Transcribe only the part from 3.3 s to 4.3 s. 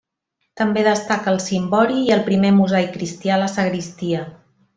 a la sagristia.